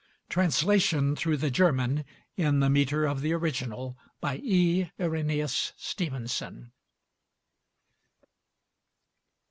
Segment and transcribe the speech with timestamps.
[0.29, 2.03] Translation through the German,
[2.35, 4.89] in the metre of the original, by E.
[4.99, 6.71] Irenæus Stevenson.